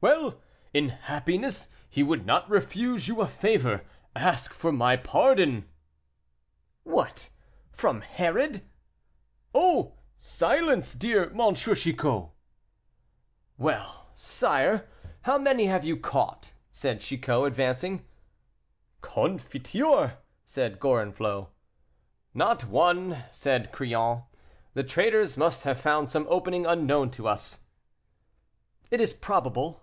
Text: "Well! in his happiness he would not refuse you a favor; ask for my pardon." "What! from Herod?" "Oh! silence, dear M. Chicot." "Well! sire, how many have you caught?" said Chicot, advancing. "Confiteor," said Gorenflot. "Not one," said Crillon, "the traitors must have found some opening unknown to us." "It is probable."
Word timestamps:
"Well! 0.00 0.40
in 0.72 0.90
his 0.90 0.98
happiness 1.00 1.66
he 1.90 2.04
would 2.04 2.24
not 2.24 2.48
refuse 2.48 3.08
you 3.08 3.20
a 3.20 3.26
favor; 3.26 3.84
ask 4.14 4.52
for 4.54 4.70
my 4.70 4.96
pardon." 4.96 5.68
"What! 6.84 7.30
from 7.72 8.02
Herod?" 8.02 8.62
"Oh! 9.52 9.94
silence, 10.14 10.94
dear 10.94 11.32
M. 11.36 11.52
Chicot." 11.52 12.28
"Well! 13.56 14.06
sire, 14.14 14.88
how 15.22 15.36
many 15.36 15.64
have 15.66 15.84
you 15.84 15.96
caught?" 15.96 16.52
said 16.70 17.00
Chicot, 17.00 17.46
advancing. 17.48 18.06
"Confiteor," 19.00 20.18
said 20.44 20.78
Gorenflot. 20.78 21.48
"Not 22.34 22.64
one," 22.68 23.24
said 23.32 23.72
Crillon, 23.72 24.22
"the 24.74 24.84
traitors 24.84 25.36
must 25.36 25.64
have 25.64 25.80
found 25.80 26.08
some 26.08 26.28
opening 26.30 26.66
unknown 26.66 27.10
to 27.10 27.26
us." 27.26 27.62
"It 28.92 29.00
is 29.00 29.12
probable." 29.12 29.82